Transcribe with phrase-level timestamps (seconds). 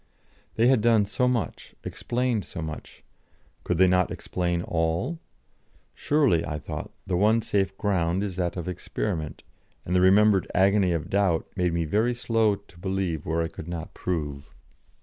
[0.55, 3.03] They had done so much, explained so much,
[3.63, 5.19] could they not explain all?
[5.93, 9.43] Surely, I thought, the one safe ground is that of experiment,
[9.85, 13.67] and the remembered agony of doubt made me very slow to believe where I could
[13.67, 14.49] not prove.